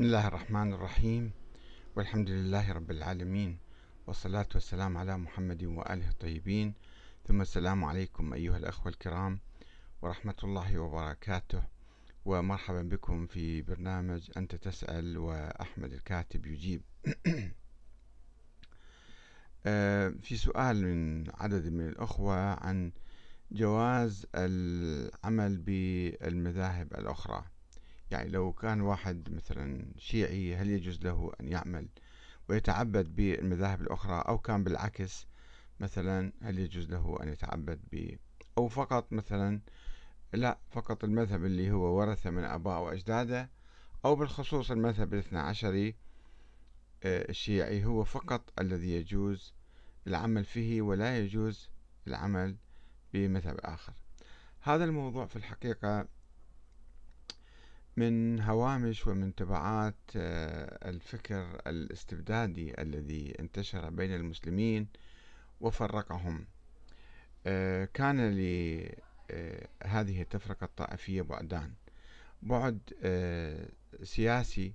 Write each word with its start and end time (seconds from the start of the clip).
بسم 0.00 0.06
الله 0.06 0.28
الرحمن 0.28 0.72
الرحيم. 0.72 1.32
والحمد 1.96 2.30
لله 2.30 2.72
رب 2.72 2.90
العالمين. 2.90 3.58
والصلاة 4.06 4.48
والسلام 4.54 4.96
على 4.96 5.16
محمد 5.16 5.64
وآله 5.64 6.08
الطيبين. 6.08 6.74
ثم 7.28 7.40
السلام 7.40 7.84
عليكم 7.84 8.32
أيها 8.32 8.56
الأخوة 8.56 8.88
الكرام 8.88 9.40
ورحمة 10.02 10.34
الله 10.44 10.78
وبركاته. 10.78 11.62
ومرحبا 12.24 12.82
بكم 12.82 13.26
في 13.26 13.62
برنامج 13.62 14.30
أنت 14.36 14.54
تسأل 14.54 15.18
وأحمد 15.18 15.92
الكاتب 15.92 16.46
يجيب. 16.46 16.82
في 20.24 20.36
سؤال 20.36 20.86
من 20.86 21.30
عدد 21.34 21.68
من 21.68 21.88
الأخوة 21.88 22.36
عن 22.36 22.92
جواز 23.52 24.26
العمل 24.34 25.56
بالمذاهب 25.56 26.94
الأخرى. 26.94 27.44
يعني 28.10 28.30
لو 28.30 28.52
كان 28.52 28.80
واحد 28.80 29.30
مثلا 29.30 29.92
شيعي 29.98 30.56
هل 30.56 30.70
يجوز 30.70 31.00
له 31.02 31.32
أن 31.40 31.48
يعمل 31.48 31.88
ويتعبد 32.48 33.16
بالمذاهب 33.16 33.80
الأخرى 33.80 34.24
أو 34.28 34.38
كان 34.38 34.64
بالعكس؟ 34.64 35.26
مثلا 35.80 36.32
هل 36.42 36.58
يجوز 36.58 36.90
له 36.90 37.18
أن 37.22 37.28
يتعبد 37.28 37.80
ب 37.92 38.16
أو 38.58 38.68
فقط 38.68 39.12
مثلا 39.12 39.60
لا 40.32 40.58
فقط 40.70 41.04
المذهب 41.04 41.44
اللي 41.44 41.70
هو 41.70 41.98
ورثة 41.98 42.30
من 42.30 42.44
أبائه 42.44 42.78
وأجداده 42.78 43.50
أو 44.04 44.16
بالخصوص 44.16 44.70
المذهب 44.70 45.14
الاثنى 45.14 45.38
عشري 45.38 45.96
آه، 47.02 47.30
الشيعي 47.30 47.84
هو 47.84 48.04
فقط 48.04 48.52
الذي 48.60 48.90
يجوز 48.90 49.54
العمل 50.06 50.44
فيه 50.44 50.82
ولا 50.82 51.18
يجوز 51.18 51.70
العمل 52.06 52.56
بمذهب 53.12 53.56
آخر. 53.60 53.92
هذا 54.60 54.84
الموضوع 54.84 55.26
في 55.26 55.36
الحقيقة 55.36 56.08
من 57.96 58.40
هوامش 58.40 59.06
ومن 59.06 59.34
تبعات 59.34 59.96
آه، 60.16 60.88
الفكر 60.88 61.60
الاستبدادي 61.66 62.82
الذي 62.82 63.34
انتشر 63.40 63.90
بين 63.90 64.14
المسلمين 64.14 64.88
وفرقهم. 65.60 66.46
آه، 67.46 67.84
كان 67.84 68.30
لهذه 68.30 70.18
آه، 70.18 70.22
التفرقة 70.22 70.64
الطائفية 70.64 71.22
بعدان. 71.22 71.74
بعد 72.42 72.80
سياسي 74.02 74.74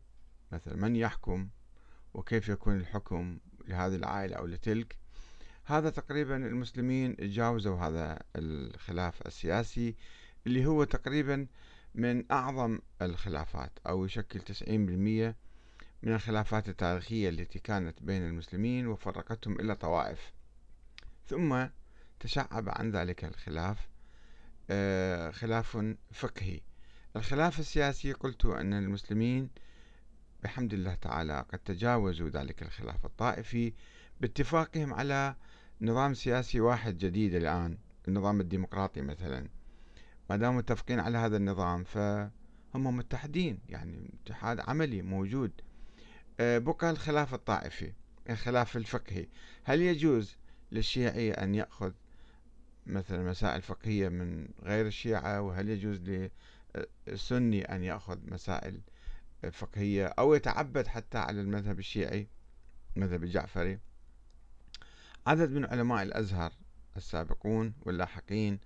مثل 0.51 0.77
من 0.77 0.95
يحكم 0.95 1.49
وكيف 2.13 2.49
يكون 2.49 2.77
الحكم 2.77 3.39
لهذه 3.67 3.95
العائلة 3.95 4.35
أو 4.35 4.45
لتلك. 4.45 4.97
هذا 5.65 5.89
تقريبا 5.89 6.35
المسلمين 6.35 7.15
تجاوزوا 7.15 7.77
هذا 7.77 8.19
الخلاف 8.35 9.27
السياسي 9.27 9.95
اللي 10.47 10.65
هو 10.65 10.83
تقريبا 10.83 11.47
من 11.95 12.31
أعظم 12.31 12.79
الخلافات 13.01 13.79
أو 13.87 14.05
يشكل 14.05 14.39
90% 14.41 15.35
من 16.03 16.13
الخلافات 16.13 16.69
التاريخية 16.69 17.29
التي 17.29 17.59
كانت 17.59 18.01
بين 18.01 18.27
المسلمين 18.27 18.87
وفرقتهم 18.87 19.59
إلى 19.59 19.75
طوائف. 19.75 20.33
ثم 21.27 21.65
تشعب 22.19 22.69
عن 22.69 22.91
ذلك 22.91 23.25
الخلاف 23.25 23.87
آه، 24.69 25.31
خلاف 25.31 25.95
فقهي. 26.11 26.61
الخلاف 27.15 27.59
السياسي 27.59 28.13
قلت 28.13 28.45
أن 28.45 28.73
المسلمين 28.73 29.49
بحمد 30.43 30.73
الله 30.73 30.95
تعالى 30.95 31.45
قد 31.53 31.59
تجاوزوا 31.59 32.29
ذلك 32.29 32.61
الخلاف 32.61 33.05
الطائفي 33.05 33.73
باتفاقهم 34.21 34.93
على 34.93 35.35
نظام 35.81 36.13
سياسي 36.13 36.59
واحد 36.59 36.97
جديد 36.97 37.35
الآن 37.35 37.77
النظام 38.07 38.41
الديمقراطي 38.41 39.01
مثلا. 39.01 39.47
ما 40.29 40.37
دام 40.37 40.57
متفقين 40.57 40.99
على 40.99 41.17
هذا 41.17 41.37
النظام 41.37 41.83
فهم 41.83 42.97
متحدين 42.97 43.59
يعني 43.69 44.13
اتحاد 44.23 44.59
عملي 44.59 45.01
موجود. 45.01 45.51
آه، 46.39 46.57
بقى 46.57 46.89
الخلاف 46.89 47.33
الطائفي 47.33 47.93
الخلاف 48.29 48.77
الفقهي. 48.77 49.27
هل 49.63 49.81
يجوز 49.81 50.35
للشيعي 50.71 51.31
أن 51.31 51.55
يأخذ 51.55 51.91
مثلا 52.85 53.29
مسائل 53.29 53.61
فقهية 53.61 54.09
من 54.09 54.47
غير 54.63 54.87
الشيعة؟ 54.87 55.41
وهل 55.41 55.69
يجوز 55.69 56.29
للسني 57.07 57.75
أن 57.75 57.83
يأخذ 57.83 58.19
مسائل 58.31 58.81
فقهية 59.51 60.05
أو 60.05 60.33
يتعبد 60.33 60.87
حتى 60.87 61.17
على 61.17 61.41
المذهب 61.41 61.79
الشيعي 61.79 62.27
المذهب 62.97 63.23
الجعفري؟ 63.23 63.79
عدد 65.27 65.51
من 65.51 65.65
علماء 65.65 66.03
الأزهر 66.03 66.53
السابقون 66.97 67.73
واللاحقين 67.81 68.59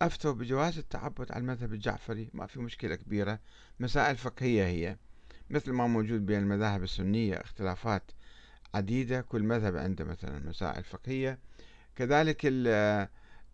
أفتوا 0.00 0.32
بجواز 0.32 0.78
التعبد 0.78 1.32
على 1.32 1.40
المذهب 1.40 1.72
الجعفري 1.72 2.30
ما 2.34 2.46
في 2.46 2.60
مشكلة 2.60 2.94
كبيرة. 2.94 3.40
مسائل 3.80 4.16
فقهية 4.16 4.66
هي 4.66 4.96
مثل 5.50 5.72
ما 5.72 5.86
موجود 5.86 6.26
بين 6.26 6.38
المذاهب 6.38 6.82
السنية 6.82 7.34
اختلافات 7.34 8.10
عديدة. 8.74 9.20
كل 9.20 9.42
مذهب 9.42 9.76
عنده 9.76 10.04
مثلا 10.04 10.38
مسائل 10.38 10.84
فقهية. 10.84 11.38
كذلك 11.96 12.40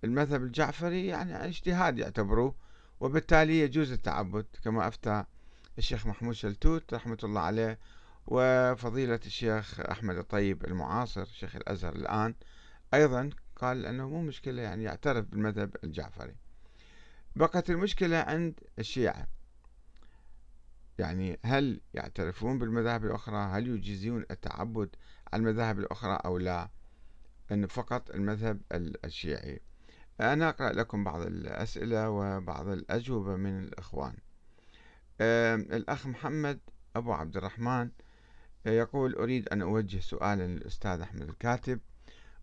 المذهب 0.05 0.43
الجعفري 0.43 1.06
يعني 1.06 1.44
اجتهاد 1.44 1.99
يعتبروه 1.99 2.55
وبالتالي 3.00 3.61
يجوز 3.61 3.93
التعبد. 3.93 4.47
كما 4.65 4.88
أفتى 4.88 5.25
الشيخ 5.78 6.06
محمود 6.06 6.34
شلتوت 6.34 6.94
رحمة 6.94 7.19
الله 7.25 7.41
عليه 7.41 7.78
وفضيلة 8.26 9.21
الشيخ 9.26 9.81
أحمد 9.81 10.16
الطيب 10.16 10.65
المعاصر 10.65 11.25
شيخ 11.25 11.56
الأزهر 11.56 11.97
الآن. 11.97 12.34
أيضا 12.94 13.31
قال 13.56 13.87
أنه 13.87 14.09
مو 14.09 14.22
مشكلة 14.22 14.62
يعني 14.62 14.84
يعترف 14.84 15.25
بالمذهب 15.25 15.76
الجعفري. 15.84 16.37
بقت 17.37 17.70
المشكلة 17.70 18.16
عند 18.16 18.60
الشيعة. 18.78 19.26
يعني 20.98 21.38
هل 21.44 21.81
يعترفون 21.94 22.59
بالمذاهب 22.59 23.04
الأخرى؟ 23.04 23.37
هل 23.37 23.69
يجيزون 23.69 24.25
التعبد 24.31 24.97
على 25.32 25.41
المذاهب 25.41 25.78
الأخرى 25.78 26.19
أو 26.25 26.38
لا؟ 26.38 26.69
أن 27.53 27.66
فقط 27.66 28.10
المذهب 28.10 28.60
الشيعي. 29.04 29.60
أنا 30.20 30.48
أقرأ 30.48 30.72
لكم 30.72 31.04
بعض 31.04 31.22
الأسئلة 31.22 32.10
وبعض 32.10 32.69
الأجوبة 32.69 33.37
من 33.37 33.59
الإخوان. 33.59 34.16
الأخ 35.20 36.06
محمد 36.06 36.60
أبو 36.97 37.12
عبد 37.12 37.37
الرحمن 37.37 37.91
يقول 38.66 39.14
أريد 39.14 39.48
أن 39.48 39.62
أوجه 39.62 39.98
سؤالا 39.98 40.47
للأستاذ 40.47 41.00
أحمد 41.00 41.22
الكاتب. 41.22 41.81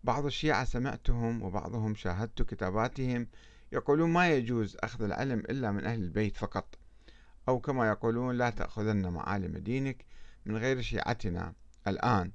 بعض 0.04 0.26
الشيعة 0.26 0.64
سمعتهم 0.66 1.44
وبعضهم 1.44 1.96
شاهدت 1.96 2.42
كتاباتهم 2.42 3.28
يقولون 3.72 4.10
ما 4.10 4.30
يجوز 4.30 4.78
أخذ 4.80 5.04
العلم 5.04 5.40
إلا 5.40 5.72
من 5.72 5.86
أهل 5.86 6.04
البيت 6.04 6.38
فقط 6.38 6.76
أو 7.48 7.60
كما 7.60 7.88
يقولون 7.88 8.38
لا 8.38 8.50
تأخذن 8.50 9.08
معالم 9.08 9.58
دينك 9.58 10.06
من 10.46 10.58
غير 10.58 10.82
شيعتنا 10.82 11.54
الآن. 11.88 12.32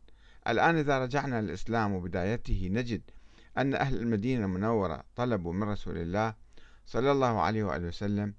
الآن 0.49 0.77
إذا 0.77 0.99
رجعنا 0.99 1.43
للإسلام 1.43 1.93
وبدايته 1.93 2.69
نجد 2.73 3.03
أن 3.59 3.75
أهل 3.75 3.97
المدينة 3.97 4.45
المنورة 4.45 5.05
طلبوا 5.17 5.53
من 5.53 5.63
رسول 5.63 5.99
الله 5.99 6.35
صلى 6.87 7.13
الله 7.13 7.41
عليه 7.41 7.65
وآله 7.65 7.89
وسلم 7.89 8.35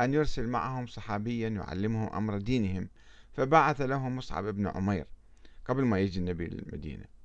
أن 0.00 0.14
يرسل 0.14 0.48
معهم 0.48 0.86
صحابيا 0.86 1.48
يعلمهم 1.48 2.12
أمر 2.14 2.38
دينهم 2.38 2.88
فبعث 3.32 3.80
لهم 3.80 4.16
مصعب 4.16 4.44
بن 4.44 4.66
عمير 4.66 5.06
قبل 5.64 5.84
ما 5.84 6.00
يجي 6.00 6.20
النبي 6.20 6.46
للمدينة. 6.46 7.19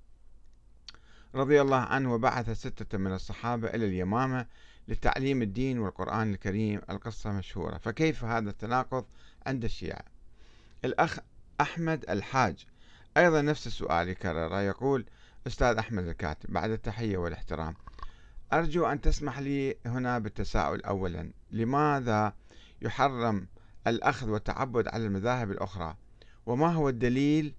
رضي 1.36 1.62
الله 1.62 1.78
عنه 1.78 2.14
وبعث 2.14 2.50
ستة 2.50 2.98
من 2.98 3.14
الصحابة 3.14 3.68
إلى 3.68 3.86
اليمامة 3.86 4.46
لتعليم 4.88 5.42
الدين 5.42 5.80
والقرآن 5.80 6.34
الكريم 6.34 6.82
القصة 6.90 7.32
مشهورة. 7.32 7.78
فكيف 7.78 8.24
هذا 8.24 8.50
التناقض 8.50 9.06
عند 9.48 9.64
الشيعة؟ 9.64 10.04
الأخ 10.86 11.20
أحمد 11.62 12.10
الحاج 12.10 12.66
أيضا 13.18 13.42
نفس 13.42 13.68
السؤال 13.68 14.10
يكرر 14.10 14.62
يقول 14.62 15.06
أستاذ 15.48 15.78
أحمد 15.78 16.08
الكاتب 16.08 16.54
بعد 16.54 16.72
التحية 16.72 17.18
والإحترام 17.18 17.76
أرجو 18.54 18.86
أن 18.86 19.02
تسمح 19.02 19.40
لي 19.40 19.76
هنا 19.86 20.20
بالتساؤل 20.20 20.82
أولا. 20.82 21.32
لماذا 21.52 22.34
يحرم 22.82 23.48
الأخذ 23.88 24.30
والتعبد 24.30 24.88
على 24.88 25.06
المذاهب 25.06 25.52
الأخرى؟ 25.52 25.96
وما 26.46 26.68
هو 26.68 26.90
الدليل 26.90 27.56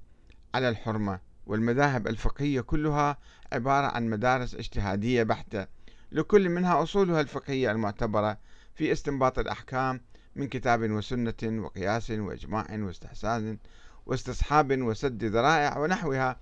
على 0.55 0.69
الحرمة؟ 0.69 1.26
والمذاهب 1.47 2.07
الفقهية 2.07 2.61
كلها 2.61 3.19
عبارة 3.53 3.87
عن 3.87 4.11
مدارس 4.11 4.55
اجتهادية 4.55 5.23
بحتة. 5.23 5.67
لكل 6.13 6.49
منها 6.49 6.83
أصولها 6.83 7.21
الفقهية 7.21 7.71
المعتبرة 7.71 8.39
في 8.75 8.93
استنباط 8.93 9.39
الأحكام 9.39 10.01
من 10.37 10.49
كتاب 10.49 10.91
وسنة 10.91 11.35
وقياس 11.43 12.11
وإجماع 12.11 12.67
واستحسان 12.71 13.59
واستصحاب 14.07 14.83
وسد 14.83 15.25
ذرائع 15.25 15.79
ونحوها. 15.79 16.37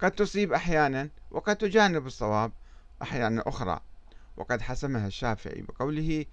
قد 0.00 0.10
تصيب 0.10 0.52
أحيانا 0.52 1.08
وقد 1.30 1.56
تجانب 1.56 2.06
الصواب 2.06 2.52
أحيانا 3.02 3.42
أخرى. 3.46 3.80
وقد 4.36 4.60
حسمها 4.60 5.06
الشافعي 5.06 5.62
بقوله 5.62 6.24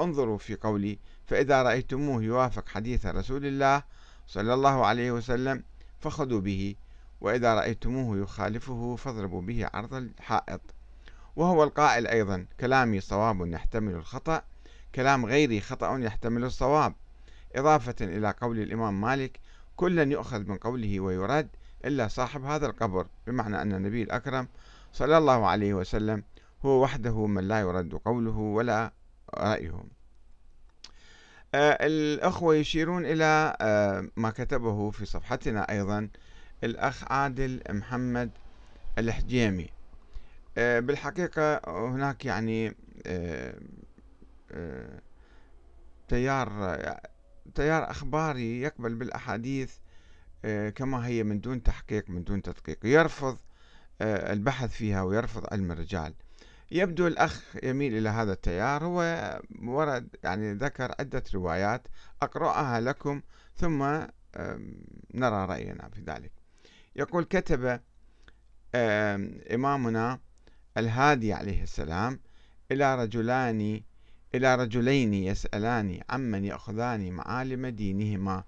انظروا 0.00 0.38
في 0.38 0.54
قولي 0.54 0.98
فإذا 1.26 1.62
رأيتموه 1.62 2.22
يوافق 2.22 2.68
حديث 2.68 3.06
رسول 3.06 3.46
الله 3.46 3.82
صلى 4.26 4.54
الله 4.54 4.86
عليه 4.86 5.12
وسلم 5.12 5.62
فخذوا 6.00 6.40
به 6.40 6.74
وإذا 7.20 7.54
رأيتموه 7.54 8.18
يخالفه 8.18 8.96
فاضربوا 8.96 9.42
به 9.42 9.68
عرض 9.74 9.94
الحائط. 9.94 10.60
وهو 11.36 11.64
القائل 11.64 12.06
أيضا 12.06 12.46
كلامي 12.60 13.00
صواب 13.00 13.46
يحتمل 13.46 13.94
الخطأ 13.94 14.42
كلام 14.94 15.26
غيري 15.26 15.60
خطأ 15.60 15.98
يحتمل 15.98 16.44
الصواب. 16.44 16.94
إضافة 17.56 17.94
إلى 18.00 18.34
قول 18.40 18.58
الإمام 18.58 19.00
مالك 19.00 19.40
كلا 19.76 20.02
يؤخذ 20.02 20.40
من 20.48 20.56
قوله 20.56 21.00
ويرد 21.00 21.48
إلا 21.84 22.08
صاحب 22.08 22.44
هذا 22.44 22.66
القبر 22.66 23.06
بمعنى 23.26 23.62
أن 23.62 23.72
النبي 23.72 24.02
الأكرم 24.02 24.48
صلى 24.92 25.18
الله 25.18 25.46
عليه 25.46 25.74
وسلم 25.74 26.22
هو 26.64 26.82
وحده 26.82 27.26
من 27.26 27.48
لا 27.48 27.60
يرد 27.60 27.94
قوله 27.94 28.38
ولا 28.38 28.92
رأيه. 29.34 29.84
آه، 31.54 31.78
الأخوة 31.86 32.54
يشيرون 32.54 33.06
إلى 33.06 33.56
آه، 33.60 34.08
ما 34.16 34.30
كتبه 34.30 34.90
في 34.90 35.06
صفحتنا 35.06 35.70
أيضا 35.70 36.08
الأخ 36.64 37.12
عادل 37.12 37.62
محمد 37.70 38.30
الحجيمي. 38.98 39.68
آه، 40.58 40.80
بالحقيقة 40.80 41.60
هناك 41.88 42.24
يعني 42.24 42.76
تيار 46.08 46.76
تيار 47.54 47.90
أخباري 47.90 48.60
يقبل 48.60 48.94
بالأحاديث 48.94 49.74
كما 50.74 51.06
هي 51.06 51.22
من 51.22 51.40
دون 51.40 51.62
تحقيق 51.62 52.10
من 52.10 52.24
دون 52.24 52.42
تدقيق. 52.42 52.78
يرفض 52.84 53.38
البحث 54.02 54.70
فيها 54.70 55.02
ويرفض 55.02 55.46
علم 55.52 55.72
الرجال. 55.72 56.14
يبدو 56.70 57.06
الأخ 57.06 57.56
يميل 57.62 57.96
إلى 57.96 58.08
هذا 58.08 58.32
التيار. 58.32 58.84
هو 58.84 59.00
ورد 59.62 60.16
يعني 60.24 60.52
ذكر 60.52 60.94
عدة 61.00 61.22
روايات 61.34 61.88
أقرأها 62.22 62.80
لكم 62.80 63.22
ثم 63.56 63.82
نرى 65.14 65.46
رأينا 65.46 65.88
في 65.88 66.00
ذلك. 66.00 66.32
يقول 66.96 67.24
كتب 67.24 67.80
إمامنا 69.54 70.20
الهادي 70.76 71.32
عليه 71.32 71.62
السلام 71.62 72.20
إلى 72.72 73.02
رجلان 73.02 73.80
إلى 74.34 74.54
رجلين 74.54 75.14
يسألان 75.14 76.00
عمن 76.10 76.44
يأخذان 76.44 77.12
معالم 77.12 77.66
دينهما. 77.66 78.44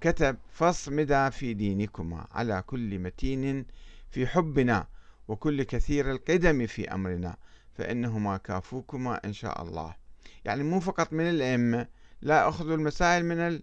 كتب 0.00 0.36
فاصمدا 0.50 1.30
في 1.30 1.54
دينكما 1.54 2.26
على 2.30 2.62
كل 2.66 2.98
متين 2.98 3.66
في 4.10 4.26
حبنا 4.26 4.86
وكل 5.28 5.62
كثير 5.62 6.10
القدم 6.10 6.66
في 6.66 6.94
أمرنا 6.94 7.36
فإنهما 7.74 8.36
كافوكما 8.36 9.20
إن 9.24 9.32
شاء 9.32 9.62
الله. 9.62 9.94
يعني 10.44 10.62
مو 10.62 10.80
فقط 10.80 11.12
من 11.12 11.28
الأئمة 11.30 11.86
لا 12.22 12.48
أخذوا 12.48 12.76
المسائل 12.76 13.24
من 13.24 13.60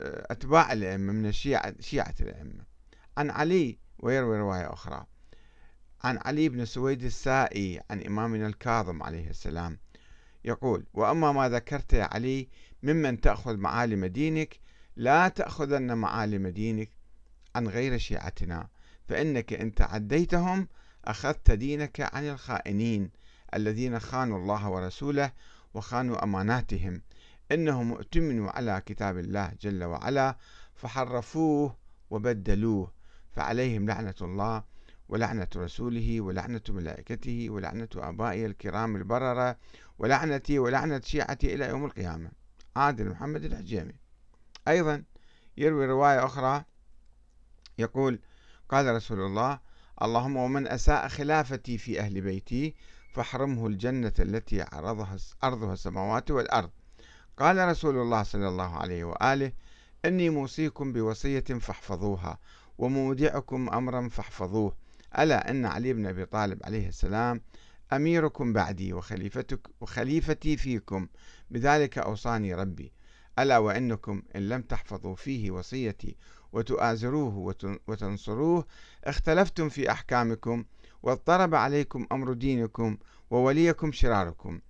أتباع 0.00 0.72
الأئمة 0.72 1.12
من 1.12 1.26
الشيعة 1.26 1.74
شيعة 1.80 2.14
الأئمة. 2.20 2.73
عن 3.18 3.30
علي 3.30 3.78
ويروي 3.98 4.38
رواية 4.38 4.72
أخرى. 4.72 5.06
عن 6.04 6.18
علي 6.24 6.48
بن 6.48 6.64
سويد 6.64 7.04
السائي 7.04 7.80
عن 7.90 8.02
إمامنا 8.02 8.46
الكاظم 8.46 9.02
عليه 9.02 9.30
السلام. 9.30 9.78
يقول 10.44 10.86
وأما 10.94 11.32
ما 11.32 11.48
ذكرت 11.48 11.92
يا 11.92 12.04
علي 12.04 12.48
ممن 12.82 13.20
تأخذ 13.20 13.56
معالم 13.56 14.06
دينك 14.06 14.60
لا 14.96 15.28
تأخذن 15.28 15.94
معالم 15.94 16.48
دينك 16.48 16.90
عن 17.56 17.68
غير 17.68 17.98
شيعتنا 17.98 18.68
فإنك 19.08 19.52
إن 19.52 19.74
تعديتهم 19.74 20.68
أخذت 21.04 21.50
دينك 21.50 22.00
عن 22.14 22.28
الخائنين 22.28 23.10
الذين 23.54 24.00
خانوا 24.00 24.38
الله 24.38 24.68
ورسوله 24.68 25.32
وخانوا 25.74 26.24
أماناتهم. 26.24 27.02
إنهم 27.52 27.92
اؤتمنوا 27.92 28.50
على 28.50 28.82
كتاب 28.86 29.18
الله 29.18 29.52
جل 29.60 29.84
وعلا 29.84 30.36
فحرفوه 30.74 31.76
وبدلوه 32.10 32.92
فعليهم 33.36 33.86
لعنة 33.86 34.14
الله 34.20 34.64
ولعنة 35.08 35.48
رسوله 35.56 36.20
ولعنة 36.20 36.60
ملائكته 36.68 37.50
ولعنة 37.50 37.88
آبائه 37.96 38.46
الكرام 38.46 38.96
البررة 38.96 39.56
ولعنتي 39.98 40.58
ولعنة 40.58 41.00
شيعتي 41.04 41.54
إلى 41.54 41.68
يوم 41.68 41.84
القيامة. 41.84 42.30
عادل 42.76 43.08
محمد 43.08 43.44
الحجيمي. 43.44 43.94
أيضا 44.68 45.04
يروي 45.56 45.86
رواية 45.86 46.24
أخرى 46.24 46.64
يقول 47.78 48.18
قال 48.68 48.94
رسول 48.94 49.20
الله 49.20 49.58
اللهم 50.02 50.36
ومن 50.36 50.68
أساء 50.68 51.08
خلافتي 51.08 51.78
في 51.78 52.00
أهل 52.00 52.20
بيتي 52.20 52.74
فاحرمه 53.14 53.66
الجنة 53.66 54.12
التي 54.18 54.62
عرضها 54.62 55.16
أرضها 55.44 55.72
السماوات 55.72 56.30
والأرض. 56.30 56.70
قال 57.38 57.68
رسول 57.68 57.96
الله 57.96 58.22
صلى 58.22 58.48
الله 58.48 58.76
عليه 58.76 59.04
وآله 59.04 59.52
إني 60.04 60.30
موصيكم 60.30 60.92
بوصية 60.92 61.40
فاحفظوها 61.40 62.38
ومودعكم 62.78 63.68
أمرا 63.68 64.08
فاحفظوه. 64.08 64.76
ألا 65.18 65.50
إن 65.50 65.66
علي 65.66 65.92
بن 65.92 66.06
أبي 66.06 66.24
طالب 66.24 66.60
عليه 66.64 66.88
السلام 66.88 67.40
أميركم 67.92 68.52
بعدي 68.52 68.92
وخليفتك 68.92 69.60
وخليفتي 69.80 70.56
فيكم. 70.56 71.08
بذلك 71.50 71.98
أوصاني 71.98 72.54
ربي. 72.54 72.92
ألا 73.38 73.58
وإنكم 73.58 74.22
إن 74.36 74.48
لم 74.48 74.62
تحفظوا 74.62 75.14
فيه 75.14 75.50
وصيتي 75.50 76.16
وتؤازروه 76.52 77.54
وتنصروه 77.88 78.66
اختلفتم 79.04 79.68
في 79.68 79.90
أحكامكم 79.90 80.64
واضطرب 81.02 81.54
عليكم 81.54 82.06
أمر 82.12 82.32
دينكم 82.32 82.96
ووليكم 83.30 83.92
شراركم. 83.92 84.60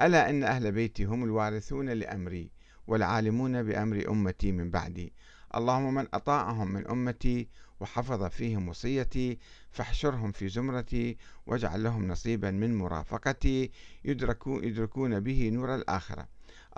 ألا 0.00 0.30
إن 0.30 0.44
أهل 0.44 0.72
بيتي 0.72 1.04
هم 1.04 1.24
الوارثون 1.24 1.90
لأمري 1.90 2.50
والعالمون 2.86 3.62
بأمر 3.62 4.08
أمتي 4.08 4.52
من 4.52 4.70
بعدي. 4.70 5.12
اللهم 5.56 5.94
من 5.94 6.06
أطاعهم 6.14 6.72
من 6.72 6.86
أمتي 6.86 7.48
وحفظ 7.80 8.24
فيهم 8.24 8.68
وصيتي 8.68 9.38
فاحشرهم 9.70 10.32
في 10.32 10.48
زمرتي 10.48 11.16
واجعل 11.46 11.82
لهم 11.82 12.08
نصيبا 12.08 12.50
من 12.50 12.78
مرافقتي 12.78 13.70
يدركون 14.04 15.20
به 15.20 15.50
نور 15.52 15.74
الآخرة. 15.74 16.28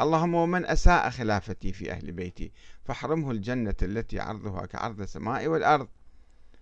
اللهم 0.00 0.34
ومن 0.34 0.66
أساء 0.66 1.10
خلافتي 1.10 1.72
في 1.72 1.92
أهل 1.92 2.12
بيتي 2.12 2.52
فاحرمه 2.84 3.30
الجنة 3.30 3.74
التي 3.82 4.20
عرضها 4.20 4.66
كعرض 4.66 5.00
السماء 5.00 5.46
والأرض. 5.46 5.88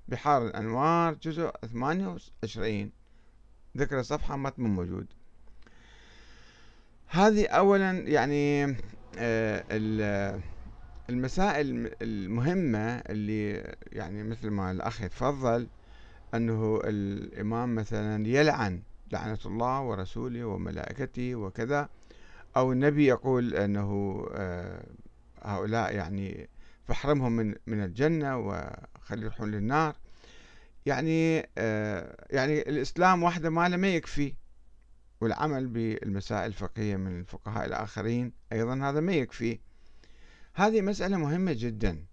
بحار 0.08 0.47
الأنوار 0.47 1.15
جزء 1.15 1.50
28 1.73 2.93
ذكر 3.76 4.00
الصفحة 4.00 4.37
متن 4.37 4.62
موجود. 4.62 5.06
هذه 7.06 7.47
أولا 7.47 7.91
يعني 7.91 8.76
آه، 9.19 9.65
المسائل 11.12 11.91
المهمة 12.03 12.97
اللي 12.99 13.75
يعني 13.93 14.23
مثل 14.23 14.50
ما 14.50 14.70
الأخ 14.70 15.03
يتفضل 15.03 15.67
أنه 16.35 16.81
الإمام 16.85 17.75
مثلا 17.75 18.26
يلعن 18.26 18.82
لعنة 19.12 19.38
الله 19.47 19.81
ورسوله 19.81 20.44
وملائكته 20.44 21.35
وكذا 21.35 21.88
أو 22.56 22.73
النبي 22.73 23.06
يقول 23.06 23.55
أنه 23.55 24.23
آه، 24.35 24.85
هؤلاء 25.43 25.94
يعني 25.94 26.49
فاحرمهم 26.85 27.32
من 27.32 27.55
من 27.67 27.85
الجنة 27.85 28.38
وخلي 28.38 29.23
يروحون 29.23 29.51
للنار. 29.51 29.96
يعني 30.86 31.48
آه، 31.58 32.27
يعني 32.31 32.60
الإسلام 32.60 33.22
وحده 33.22 33.51
ما 33.51 33.69
ما 33.69 33.89
يكفي 33.89 34.34
والعمل 35.20 35.67
بالمسائل 35.67 36.46
الفقهية 36.46 36.96
من 36.96 37.20
الفقهاء 37.20 37.67
الآخرين 37.67 38.32
أيضا 38.53 38.91
هذا 38.91 39.01
ما 39.01 39.13
يكفي 39.13 39.58
هذه 40.55 40.81
مسألة 40.81 41.17
مهمة 41.17 41.53
جدا. 41.53 42.05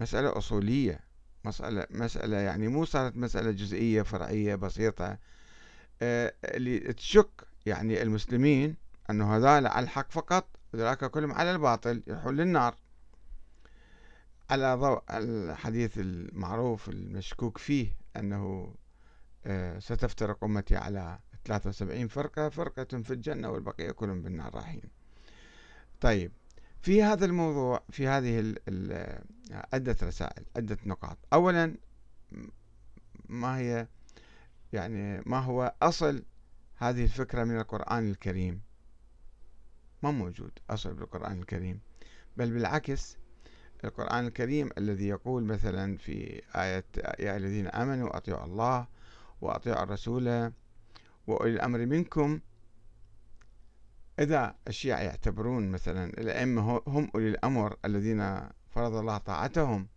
مسألة 0.00 0.38
أصولية. 0.38 1.00
مسألة 1.44 1.86
مسألة 1.90 2.36
يعني 2.36 2.68
مو 2.68 2.84
صارت 2.84 3.16
مسألة 3.16 3.50
جزئية 3.50 4.02
فرعية 4.02 4.54
بسيطة. 4.54 5.18
آه، 6.02 6.34
اللي 6.44 6.78
تشك 6.78 7.30
يعني 7.66 8.02
المسلمين 8.02 8.76
أنه 9.10 9.36
هذول 9.36 9.66
على 9.66 9.84
الحق 9.84 10.10
فقط 10.10 10.48
وذلك 10.74 11.04
كلهم 11.04 11.32
على 11.32 11.52
الباطل 11.52 12.02
يروحون 12.06 12.36
للنار. 12.36 12.76
على 14.50 14.74
ضوء 14.74 15.02
الحديث 15.10 15.98
المعروف 15.98 16.88
المشكوك 16.88 17.58
فيه 17.58 17.96
أنه 18.16 18.74
آه، 19.46 19.78
ستفترق 19.78 20.44
أمتي 20.44 20.76
على 20.76 21.18
73 21.44 22.08
فرقة 22.08 22.48
فرقة 22.48 23.02
في 23.02 23.10
الجنة 23.10 23.50
والبقية 23.50 23.90
كلهم 23.90 24.22
بالنار 24.22 24.54
رايحين 24.54 24.82
طيب 26.00 26.32
في 26.82 27.02
هذا 27.02 27.24
الموضوع 27.24 27.82
في 27.90 28.08
هذه 28.08 28.54
عدة 29.72 29.96
رسائل 30.02 30.44
عدة 30.56 30.78
نقاط. 30.86 31.18
أولا 31.32 31.76
ما 33.28 33.58
هي 33.58 33.88
يعني 34.72 35.22
ما 35.26 35.38
هو 35.38 35.74
أصل 35.82 36.22
هذه 36.76 37.04
الفكرة 37.04 37.44
من 37.44 37.58
القرآن 37.58 38.10
الكريم؟ 38.10 38.60
ما 40.02 40.10
موجود 40.10 40.52
أصل 40.70 40.94
بالقرآن 40.94 41.38
الكريم. 41.40 41.80
بل 42.36 42.50
بالعكس 42.50 43.16
القرآن 43.84 44.26
الكريم 44.26 44.70
الذي 44.78 45.08
يقول 45.08 45.44
مثلا 45.44 45.96
في 45.96 46.42
آية 46.54 46.84
يا 47.18 47.36
الذين 47.36 47.66
آمنوا 47.66 48.16
أطيعوا 48.16 48.44
الله 48.44 48.86
وأطيعوا 49.40 49.82
الرسول 49.82 50.52
وأولي 51.26 51.54
الأمر 51.54 51.86
منكم 51.86 52.40
إذا 54.18 54.54
الشيعة 54.68 54.98
يعتبرون 54.98 55.70
مثلا 55.70 56.04
الأئمة 56.04 56.82
هم 56.86 57.10
أولي 57.14 57.28
الأمر 57.28 57.76
الذين 57.84 58.48
فرض 58.70 58.94
الله 58.94 59.18
طاعتهم 59.18 59.88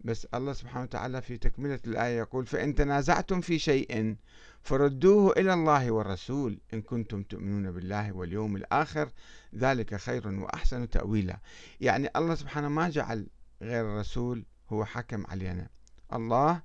بس 0.00 0.24
الله 0.34 0.52
سبحانه 0.52 0.82
وتعالى 0.82 1.22
في 1.22 1.38
تكملة 1.38 1.80
الآية 1.86 2.18
يقول 2.18 2.46
فإن 2.46 2.74
تنازعتم 2.74 3.40
في 3.40 3.58
شيء 3.58 4.16
فردوه 4.62 5.32
إلى 5.32 5.54
الله 5.54 5.90
والرسول 5.90 6.60
إن 6.74 6.82
كنتم 6.82 7.22
تؤمنون 7.22 7.72
بالله 7.72 8.12
واليوم 8.12 8.56
الآخر 8.56 9.10
ذلك 9.54 9.94
خير 9.94 10.28
وأحسن 10.28 10.88
تأويلا. 10.88 11.40
يعني 11.80 12.08
الله 12.16 12.34
سبحانه 12.34 12.68
ما 12.68 12.88
جعل 12.88 13.26
غير 13.62 13.84
الرسول 13.84 14.44
هو 14.68 14.84
حكم 14.84 15.26
علينا. 15.26 15.68
الله 16.12 16.62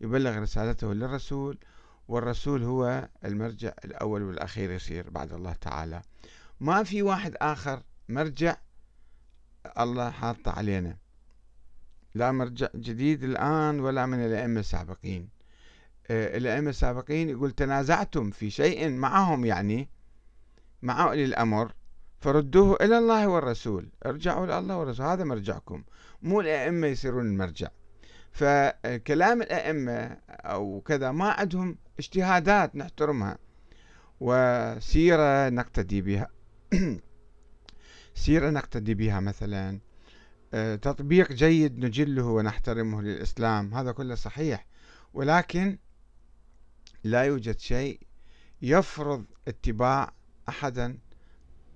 يبلغ 0.00 0.38
رسالته 0.38 0.94
للرسول 0.94 1.58
والرسول 2.08 2.62
هو 2.62 3.08
المرجع 3.24 3.72
الأول 3.84 4.22
والأخير 4.22 4.70
يصير 4.70 5.10
بعد 5.10 5.32
الله 5.32 5.52
تعالى. 5.52 6.02
ما 6.60 6.82
في 6.82 7.02
واحد 7.02 7.36
آخر 7.40 7.82
مرجع 8.08 8.56
الله 9.78 10.10
حاطه 10.10 10.52
علينا. 10.52 10.96
لا 12.14 12.32
مرجع 12.32 12.68
جديد 12.74 13.24
الآن 13.24 13.80
ولا 13.80 14.06
من 14.06 14.26
الأئمة 14.26 14.60
السابقين. 14.60 15.28
آه، 16.10 16.36
الأئمة 16.36 16.70
السابقين 16.70 17.28
يقول 17.28 17.50
تنازعتم 17.50 18.30
في 18.30 18.50
شيء 18.50 18.90
معهم 18.90 19.44
يعني 19.44 19.88
مع 20.82 21.04
أولي 21.04 21.24
الأمر 21.24 21.72
فردوه 22.20 22.76
إلى 22.80 22.98
الله 22.98 23.28
والرسول. 23.28 23.88
ارجعوا 24.06 24.44
إلى 24.44 24.58
الله 24.58 24.76
والرسول. 24.76 25.06
هذا 25.06 25.24
مرجعكم. 25.24 25.84
مو 26.22 26.40
الأئمة 26.40 26.86
يصيرون 26.86 27.26
المرجع. 27.26 27.68
فكلام 28.32 29.42
الأئمة 29.42 30.16
أو 30.30 30.80
كذا 30.80 31.12
ما 31.12 31.30
عندهم 31.30 31.76
اجتهادات 31.98 32.76
نحترمها 32.76 33.38
وسيرة 34.20 35.48
نقتدي 35.48 36.00
بها. 36.00 36.28
سيرة 38.14 38.50
نقتدي 38.50 38.94
بها 38.94 39.20
مثلا 39.20 39.80
آه، 40.54 40.76
تطبيق 40.76 41.32
جيد 41.32 41.78
نجله 41.78 42.26
ونحترمه 42.26 43.02
للإسلام 43.02 43.74
هذا 43.74 43.92
كله 43.92 44.14
صحيح 44.14 44.66
ولكن 45.14 45.78
لا 47.04 47.22
يوجد 47.22 47.58
شيء 47.58 48.00
يفرض 48.62 49.24
اتباع 49.48 50.12
أحدا 50.48 50.98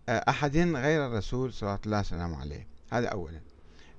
آه، 0.09 0.25
أحد 0.29 0.57
غير 0.57 1.07
الرسول 1.07 1.53
صلى 1.53 1.79
الله 1.87 2.05
عليه 2.13 2.37
عليه. 2.37 2.67
هذا 2.91 3.09
أولا. 3.09 3.41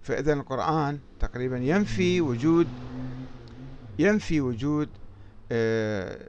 فإذا 0.01 0.33
القرآن 0.33 0.99
تقريبا 1.19 1.57
ينفي 1.57 2.21
وجود 2.21 2.67
ينفي 3.99 4.41
وجود 4.41 4.89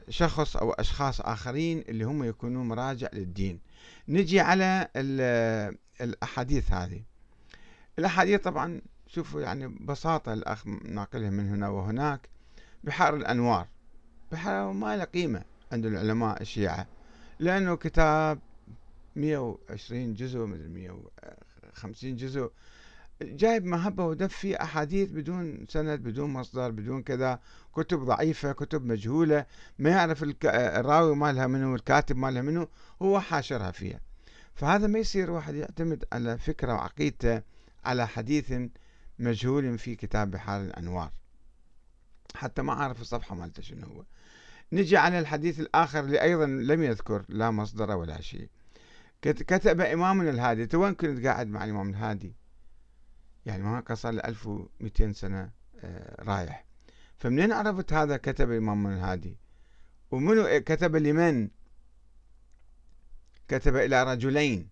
شخص 0.09 0.57
أو 0.57 0.73
أشخاص 0.73 1.21
آخرين 1.21 1.85
اللي 1.89 2.05
هم 2.05 2.25
يكونون 2.25 2.69
مراجع 2.69 3.09
للدين. 3.13 3.61
نجي 4.09 4.41
على 4.41 4.89
الأحاديث 6.01 6.73
هذه. 6.73 7.03
الأحاديث 7.99 8.41
طبعا 8.41 8.81
شوفوا 9.07 9.41
يعني 9.41 9.69
ببساطة 9.69 10.33
الأخ 10.33 10.67
ناقلها 10.67 11.31
من 11.31 11.49
هنا 11.49 11.69
وهناك. 11.69 12.29
بحار 12.85 13.17
الأنوار. 13.17 13.67
بحار 14.33 14.73
ما 14.73 14.97
له 14.97 15.05
قيمة 15.05 15.43
عند 15.73 15.87
العلماء 15.87 16.43
الشيعة 16.43 16.87
لأنه 17.39 17.77
كتاب 17.77 18.39
120 19.17 20.15
جزء 20.15 20.39
150 20.39 22.17
جزء. 22.17 22.51
جايب 23.23 23.65
مهبة 23.65 24.05
ودف 24.05 24.37
في 24.37 24.63
أحاديث 24.63 25.11
بدون 25.11 25.67
سند 25.69 26.01
بدون 26.01 26.31
مصدر 26.31 26.71
بدون 26.71 27.03
كذا. 27.03 27.41
كتب 27.75 27.99
ضعيفة 27.99 28.53
كتب 28.53 28.85
مجهولة 28.85 29.47
ما 29.79 29.91
يعرف 29.91 30.25
الراوي 30.45 31.17
مالها 31.17 31.47
منه 31.47 31.75
الكاتب 31.75 32.17
مالها 32.17 32.43
منه 32.43 32.69
هو 33.03 33.21
حاشرها 33.21 33.71
فيها. 33.71 34.01
فهذا 34.55 34.87
ما 34.87 34.99
يصير 34.99 35.31
واحد 35.31 35.55
يعتمد 35.55 36.05
على 36.13 36.39
فكرة 36.39 36.73
وعقيدته 36.73 37.43
على 37.85 38.09
حديث 38.09 38.53
مجهول 39.19 39.79
في 39.79 39.95
كتاب 39.95 40.31
بحار 40.31 40.61
الأنوار. 40.61 41.13
حتى 42.35 42.63
ما 42.63 42.73
أعرف 42.73 43.01
الصفحة 43.01 43.35
مالته 43.35 43.63
شنو 43.63 43.87
هو. 43.87 44.05
نجي 44.73 44.97
على 44.97 45.19
الحديث 45.19 45.61
الآخر 45.61 46.01
اللي 46.01 46.23
أيضا 46.23 46.47
لم 46.47 46.83
يذكر 46.83 47.25
لا 47.29 47.51
مصدر 47.51 47.91
ولا 47.97 48.21
شيء. 48.21 48.49
كتب 49.23 49.81
إمامنا 49.81 50.31
الهادي. 50.31 50.67
تو 50.67 50.83
وين 50.83 50.95
كنت 50.95 51.27
قاعد 51.27 51.47
مع 51.47 51.65
الإمام 51.65 51.89
الهادي. 51.89 52.40
يعني 53.47 53.63
ما 53.63 53.81
قصر 53.81 54.11
له 54.11 54.21
1200 54.21 55.13
سنة 55.13 55.51
آه، 55.81 56.23
رايح. 56.23 56.65
فمنين 57.19 57.53
عرفت 57.53 57.93
هذا 57.93 58.17
كتب 58.17 58.51
الإمام 58.51 58.87
الهادي؟ 58.87 59.37
ومنو 60.11 60.61
كتب 60.61 60.97
لمن؟ 60.97 61.49
كتب 63.49 63.77
إلى 63.77 64.03
رجلين. 64.03 64.69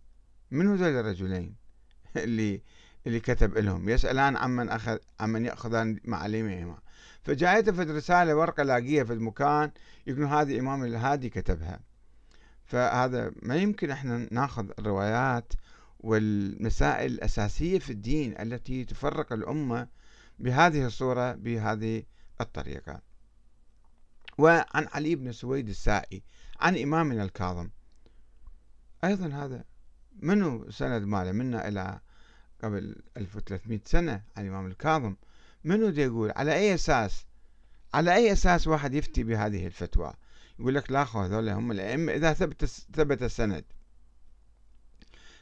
من 0.51 0.69
هذول 0.69 0.89
الرجلين 0.89 1.55
اللي 2.17 2.63
اللي 3.07 3.21
كتب 3.21 3.59
لهم؟ 3.59 3.89
يسألان 3.89 4.37
عمن 4.37 4.69
أخذ 4.69 4.99
عمن 5.21 5.45
يأخذان 5.45 6.01
معالمهما. 6.05 6.79
فجاءته 7.23 7.73
في 7.73 7.83
رسالة 7.83 8.37
ورقة 8.37 8.63
لاقيها 8.63 9.05
في 9.05 9.13
المكان 9.13 9.71
يقولون 10.07 10.29
هذه 10.29 10.59
إمام 10.61 10.85
الهادي 10.85 11.31
كتبها. 11.31 11.81
فهذا 12.65 13.33
ما 13.43 13.57
يمكن 13.57 13.91
إحنا 13.91 14.29
ناخذ 14.31 14.71
الروايات 14.79 15.53
والمسائل 16.01 17.13
الأساسية 17.13 17.79
في 17.79 17.91
الدين 17.91 18.41
التي 18.41 18.85
تفرق 18.85 19.33
الأمة 19.33 19.89
بهذه 20.39 20.87
الصورة 20.87 21.33
بهذه 21.33 22.03
الطريقة. 22.41 23.01
وعن 24.39 24.87
علي 24.93 25.15
بن 25.15 25.33
سويد 25.33 25.69
السائي 25.69 26.23
عن 26.61 26.79
إمامنا 26.79 27.23
الكاظم. 27.23 27.69
أيضا 29.05 29.27
هذا 29.27 29.65
منو 30.21 30.71
سند 30.71 31.03
ماله؟ 31.03 31.33
منا 31.33 31.69
إلى 31.69 32.01
قبل 32.63 32.97
1300 33.17 33.81
سنة 33.85 34.23
عن 34.37 34.45
الإمام 34.45 34.67
الكاظم. 34.67 35.17
منو 35.65 35.91
دي 35.91 36.03
يقول 36.03 36.33
على 36.37 36.55
أي 36.55 36.75
أساس؟ 36.75 37.27
على 37.95 38.15
أي 38.15 38.33
أساس 38.33 38.67
واحد 38.67 38.95
يفتي 38.95 39.23
بهذه 39.23 39.67
الفتوى؟ 39.67 40.13
يقول 40.59 40.75
لك 40.75 40.91
لا 40.91 41.03
أخو 41.03 41.21
هذول 41.21 41.49
هم 41.49 41.71
الأئمة 41.71 42.13
إذا 42.13 42.33
ثبت 42.33 42.65
ثبت 42.65 43.23
السند. 43.23 43.65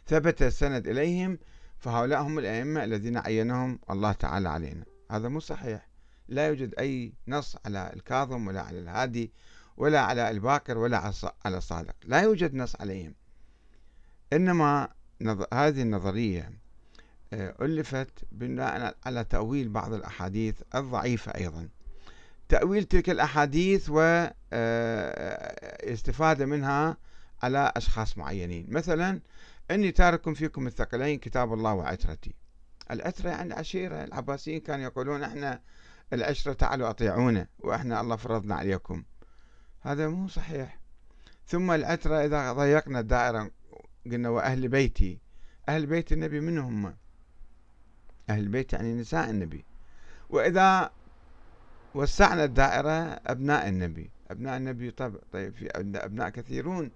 ثبت 0.07 0.43
السند 0.43 0.89
إليهم 0.89 1.39
فهؤلاء 1.79 2.23
هم 2.23 2.39
الأئمة 2.39 2.85
الذين 2.85 3.17
عينهم 3.17 3.79
الله 3.91 4.13
تعالى 4.13 4.49
علينا. 4.49 4.85
هذا 5.11 5.29
مو 5.29 5.41
صحيح. 5.41 5.89
لا 6.29 6.47
يوجد 6.47 6.75
أي 6.79 7.13
نص 7.29 7.57
على 7.65 7.93
الكاظم 7.97 8.47
ولا 8.47 8.63
على 8.63 8.79
الهادي 8.79 9.33
ولا 9.77 10.01
على 10.01 10.31
الباكر 10.31 10.79
ولا 10.79 11.13
على 11.45 11.59
الصادق 11.59 11.95
لا 12.05 12.21
يوجد 12.21 12.55
نص 12.55 12.77
عليهم. 12.81 13.15
إنما 14.33 14.89
هذه 15.53 15.83
النظرية 15.83 16.53
آه، 17.33 17.55
ألفت 17.61 18.25
بناء 18.33 18.97
على 19.07 19.25
تأويل 19.25 19.69
بعض 19.69 19.93
الأحاديث 19.93 20.55
الضعيفة 20.75 21.33
أيضا. 21.35 21.69
تأويل 22.49 22.85
تلك 22.85 23.11
الأحاديث 23.11 23.91
واستفادة 23.91 24.35
آه، 26.45 26.49
منها 26.49 26.97
على 27.43 27.73
أشخاص 27.77 28.19
معينين. 28.19 28.67
مثلا 28.69 29.21
إني 29.71 29.93
تارك 29.93 30.33
فيكم 30.33 30.67
الثقلين 30.67 31.19
كتاب 31.19 31.53
الله 31.53 31.75
وعترتي. 31.75 32.35
العترة 32.91 33.31
يعني 33.31 33.55
عشيرة 33.55 34.05
العباسيين 34.05 34.61
كانوا 34.61 34.85
يقولون 34.85 35.23
إحنا 35.23 35.61
العشرة 36.13 36.53
تعالوا 36.53 36.91
أطيعونا 36.91 37.47
وإحنا 37.59 38.01
الله 38.01 38.17
فرضنا 38.17 38.55
عليكم. 38.55 39.05
هذا 39.81 40.09
مو 40.09 40.29
صحيح. 40.29 40.79
ثم 41.47 41.71
العترة 41.71 42.25
إذا 42.25 42.53
ضيقنا 42.53 43.01
الدائرة 43.01 43.51
قلنا 44.07 44.29
وأهل 44.29 44.69
بيتي. 44.69 45.19
أهل 45.69 45.87
بيت 45.87 46.13
النبي 46.13 46.41
من 46.41 46.59
هم؟ 46.59 46.95
أهل 48.31 48.41
البيت 48.41 48.73
يعني 48.73 48.95
نساء 48.95 49.31
النبي. 49.31 49.65
وإذا 50.31 50.91
وسعنا 51.95 52.45
الدائرة 52.45 53.21
أبناء 53.27 53.69
النبي. 53.69 54.11
أبناء 54.31 54.57
النبي 54.57 54.91
طيب, 54.91 55.17
طيب 55.33 55.55
في 55.55 55.71
أبناء 55.77 56.29
كثيرون. 56.29 56.91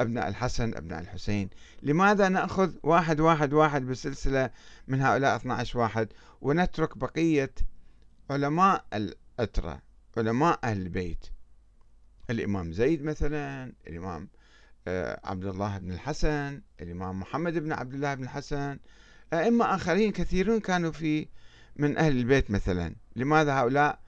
أبناء 0.00 0.28
الحسن 0.28 0.74
أبناء 0.74 1.00
الحسين. 1.00 1.50
لماذا 1.82 2.28
نأخذ 2.28 2.72
واحد 2.82 3.20
واحد 3.20 3.52
واحد 3.52 3.86
بالسلسلة 3.86 4.50
من 4.88 5.00
هؤلاء 5.00 5.36
12 5.36 5.78
واحد؟ 5.78 6.08
ونترك 6.40 6.98
بقية 6.98 7.54
علماء 8.30 8.84
الأترة 8.94 9.82
علماء 10.16 10.58
أهل 10.64 10.80
البيت. 10.80 11.26
الإمام 12.30 12.72
زيد 12.72 13.04
مثلا 13.04 13.72
الإمام 13.86 14.28
آه، 14.88 15.20
عبد 15.24 15.44
الله 15.44 15.78
بن 15.78 15.92
الحسن 15.92 16.60
الإمام 16.80 17.20
محمد 17.20 17.58
بن 17.58 17.72
عبد 17.72 17.94
الله 17.94 18.14
بن 18.14 18.22
الحسن. 18.22 18.78
أئمة 19.32 19.74
آخرين 19.74 20.12
كثيرون 20.12 20.60
كانوا 20.60 20.92
في 20.92 21.28
من 21.76 21.98
أهل 21.98 22.16
البيت 22.16 22.50
مثلا. 22.50 22.94
لماذا 23.16 23.60
هؤلاء 23.60 23.98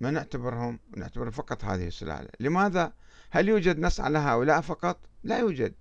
ما 0.00 0.10
نعتبرهم 0.10 0.78
نعتبر 0.96 1.30
فقط 1.30 1.64
هذه 1.64 1.86
السلالة؟ 1.86 2.28
لماذا 2.40 2.92
هل 3.30 3.48
يوجد 3.48 3.78
نص 3.78 4.00
على 4.00 4.18
هؤلاء 4.18 4.60
فقط؟ 4.60 4.98
لا 5.24 5.38
يوجد. 5.38 5.74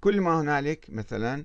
كل 0.00 0.20
ما 0.20 0.40
هنالك 0.40 0.86
مثلا 0.88 1.44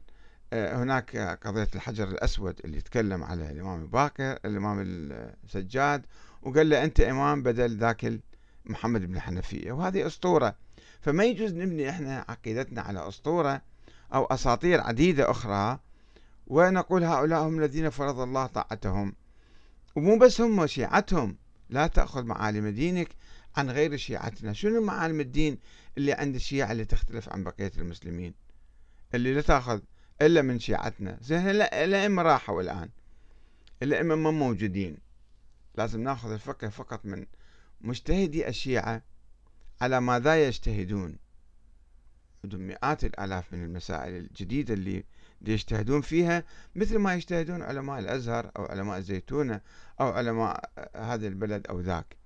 آه، 0.53 0.83
هناك 0.83 1.17
قضية 1.43 1.67
الحجر 1.75 2.07
الأسود 2.07 2.59
اللي 2.65 2.77
يتكلم 2.77 3.23
على 3.23 3.51
الإمام 3.51 3.87
باكر 3.87 4.39
الإمام 4.45 4.81
السجاد 4.81 6.05
وقال 6.41 6.69
له 6.69 6.83
أنت 6.83 6.99
إمام 6.99 7.43
بدل 7.43 7.77
ذاك 7.77 8.19
محمد 8.65 9.01
بن 9.01 9.15
الحنفية 9.15 9.71
وهذه 9.71 10.07
أسطورة. 10.07 10.55
فما 11.01 11.23
يجوز 11.25 11.53
نبني 11.53 11.89
إحنا 11.89 12.25
عقيدتنا 12.29 12.81
على 12.81 13.07
أسطورة 13.07 13.61
أو 14.13 14.25
أساطير 14.25 14.81
عديدة 14.81 15.31
أخرى 15.31 15.79
ونقول 16.47 17.03
هؤلاء 17.03 17.41
هم 17.41 17.59
الذين 17.59 17.89
فرض 17.89 18.19
الله 18.19 18.45
طاعتهم. 18.45 19.15
ومو 19.95 20.17
بس 20.17 20.41
هم 20.41 20.67
شيعتهم 20.67 21.37
لا 21.69 21.87
تأخذ 21.87 22.23
معالم 22.23 22.67
دينك. 22.67 23.09
عن 23.55 23.69
غير 23.69 23.97
شيعتنا. 23.97 24.53
شنو 24.53 24.81
معالم 24.81 25.19
الدين 25.19 25.57
اللي 25.97 26.13
عند 26.13 26.35
الشيعة 26.35 26.71
اللي 26.71 26.85
تختلف 26.85 27.29
عن 27.29 27.43
بقية 27.43 27.71
المسلمين؟ 27.77 28.33
اللي 29.13 29.33
لا 29.33 29.41
تأخذ 29.41 29.81
إلا 30.21 30.41
من 30.41 30.59
شيعتنا. 30.59 31.17
زين 31.21 31.47
الأئمة 31.49 32.21
راحوا 32.21 32.61
الآن. 32.61 32.89
الأئمة 33.83 34.15
ما 34.15 34.31
موجودين. 34.31 34.97
لازم 35.75 36.03
نأخذ 36.03 36.31
الفقه 36.31 36.69
فقط 36.69 37.05
من 37.05 37.25
مجتهدي 37.81 38.47
الشيعة 38.47 39.03
على 39.81 40.01
ماذا 40.01 40.47
يجتهدون. 40.47 41.17
عندهم 42.43 42.67
مئات 42.67 43.03
الآلاف 43.03 43.53
من 43.53 43.63
المسائل 43.63 44.15
الجديدة 44.15 44.73
اللي 44.73 45.03
يجتهدون 45.41 46.01
فيها 46.01 46.43
مثل 46.75 46.97
ما 46.97 47.13
يجتهدون 47.13 47.61
علماء 47.61 47.99
الأزهر 47.99 48.51
أو 48.57 48.65
علماء 48.65 48.97
الزيتونة 48.97 49.61
أو 50.01 50.07
علماء 50.07 50.71
هذا 50.95 51.27
البلد 51.27 51.67
أو 51.67 51.79
ذاك. 51.79 52.18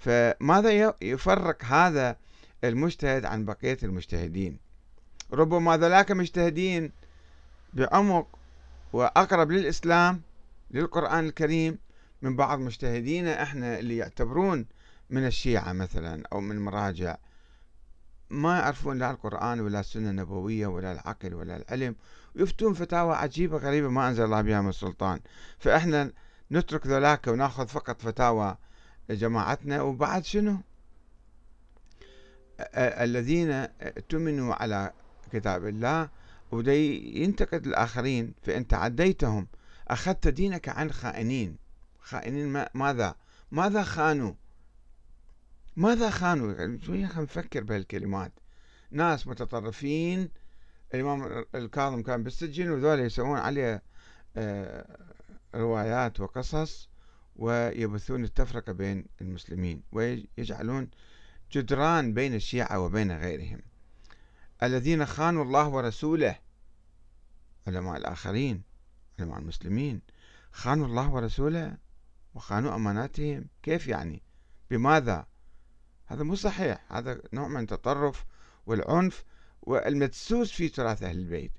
فماذا 0.00 0.94
يفرق 1.02 1.64
هذا 1.64 2.16
المجتهد 2.64 3.24
عن 3.24 3.44
بقية 3.44 3.78
المجتهدين؟ 3.82 4.58
ربما 5.32 5.76
ذلك 5.76 6.12
مجتهدين 6.12 6.92
بعمق 7.72 8.38
وأقرب 8.92 9.50
للإسلام 9.50 10.22
للقرآن 10.70 11.26
الكريم 11.26 11.78
من 12.22 12.36
بعض 12.36 12.58
مجتهدينا 12.58 13.42
إحنا 13.42 13.78
اللي 13.78 13.96
يعتبرون 13.96 14.66
من 15.10 15.26
الشيعة 15.26 15.72
مثلا 15.72 16.22
أو 16.32 16.40
من 16.40 16.56
المراجع 16.56 17.16
ما 18.30 18.58
يعرفون 18.58 18.98
لا 18.98 19.10
القرآن 19.10 19.60
ولا 19.60 19.80
السنة 19.80 20.10
النبوية 20.10 20.66
ولا 20.66 20.92
العقل 20.92 21.34
ولا 21.34 21.56
العلم 21.56 21.96
ويفتون 22.36 22.74
فتاوى 22.74 23.14
عجيبة 23.14 23.56
غريبة 23.56 23.88
ما 23.88 24.08
أنزل 24.08 24.24
الله 24.24 24.40
بها 24.40 24.60
من 24.60 24.68
السلطان 24.68 25.20
فإحنا 25.58 26.12
نترك 26.52 26.86
ذلاك 26.86 27.26
ونأخذ 27.26 27.66
فقط 27.66 28.02
فتاوى 28.02 28.56
جماعتنا 29.14 29.82
وبعد 29.82 30.24
شنو؟ 30.24 30.56
الذين 32.76 33.50
اتمنوا 33.80 34.54
على 34.54 34.92
كتاب 35.32 35.66
الله 35.66 36.08
ودي 36.52 37.22
ينتقد 37.22 37.66
الآخرين 37.66 38.34
فإن 38.42 38.66
تعديتهم 38.66 39.46
أخذت 39.88 40.28
دينك 40.28 40.68
عن 40.68 40.90
خائنين. 40.90 41.56
خائنين 42.00 42.64
ماذا؟ 42.74 43.14
ماذا 43.50 43.82
خانوا؟ 43.82 44.32
ماذا 45.76 46.10
خانوا؟ 46.10 46.52
يعني 46.52 46.80
شوية 46.80 47.20
نفكر 47.20 47.64
بهالكلمات. 47.64 48.32
ناس 48.90 49.26
متطرفين 49.26 50.28
الإمام 50.94 51.44
الكاظم 51.54 52.02
كان 52.02 52.22
بالسجن 52.22 52.70
وذولا 52.70 53.04
يسوون 53.04 53.38
عليه 53.38 53.82
روايات 55.54 56.20
وقصص. 56.20 56.89
ويبثون 57.40 58.24
التفرقة 58.24 58.72
بين 58.72 59.04
المسلمين 59.20 59.82
ويجعلون 59.92 60.90
جدران 61.52 62.14
بين 62.14 62.34
الشيعة 62.34 62.78
وبين 62.80 63.12
غيرهم. 63.12 63.60
الذين 64.62 65.06
خانوا 65.06 65.44
الله 65.44 65.68
ورسوله 65.68 66.38
علماء 67.66 67.96
الآخرين 67.96 68.62
علماء 69.18 69.38
المسلمين 69.38 70.00
خانوا 70.52 70.86
الله 70.86 71.10
ورسوله 71.10 71.76
وخانوا 72.34 72.74
أماناتهم. 72.74 73.44
كيف 73.62 73.88
يعني؟ 73.88 74.22
بماذا؟ 74.70 75.26
هذا 76.06 76.22
مو 76.22 76.34
صحيح. 76.34 76.92
هذا 76.92 77.22
نوع 77.32 77.48
من 77.48 77.60
التطرف 77.60 78.24
والعنف 78.66 79.24
والمدسوس 79.62 80.52
في 80.52 80.68
تراث 80.68 81.02
أهل 81.02 81.18
البيت. 81.18 81.52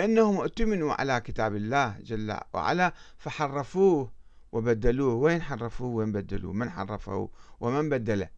أنهم 0.00 0.40
ائتمنوا 0.40 0.92
على 0.92 1.20
كتاب 1.20 1.56
الله 1.56 1.98
جل 2.00 2.38
وعلا 2.52 2.92
فحرفوه 3.18 4.16
وبدلوه. 4.52 5.14
وين 5.14 5.42
حرفوه 5.42 5.88
وين 5.88 6.12
بدلوه؟ 6.12 6.52
من 6.52 6.70
حرفه 6.70 7.30
ومن 7.60 7.88
بدله؟ 7.88 8.28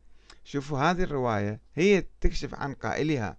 شوفوا 0.44 0.78
هذه 0.78 1.02
الرواية 1.02 1.60
هي 1.74 2.04
تكشف 2.20 2.54
عن 2.54 2.74
قائلها. 2.74 3.36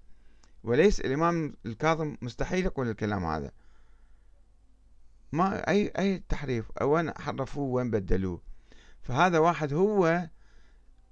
وليس 0.63 0.99
الإمام 0.99 1.53
الكاظم 1.65 2.17
مستحيل 2.21 2.65
يقول 2.65 2.89
الكلام 2.89 3.25
هذا. 3.25 3.51
ما 5.31 5.69
أي 5.69 5.87
أي 5.99 6.23
تحريف؟ 6.29 6.71
وين 6.81 7.11
حرفوه 7.17 7.63
وين 7.63 7.91
بدلوه؟ 7.91 8.41
فهذا 9.01 9.39
واحد 9.39 9.73
هو 9.73 10.29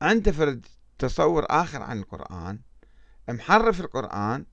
عنده 0.01 0.31
فرد 0.31 0.65
تصور 0.99 1.45
آخر 1.49 1.81
عن 1.81 1.99
القرآن 1.99 2.59
محرف 3.29 3.81
القرآن 3.81 4.45